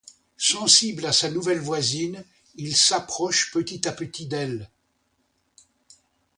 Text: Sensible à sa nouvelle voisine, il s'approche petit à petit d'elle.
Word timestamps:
Sensible 0.39 1.05
à 1.05 1.11
sa 1.11 1.29
nouvelle 1.29 1.59
voisine, 1.59 2.25
il 2.55 2.75
s'approche 2.75 3.51
petit 3.51 3.87
à 3.87 3.91
petit 3.91 4.25
d'elle. 4.25 4.71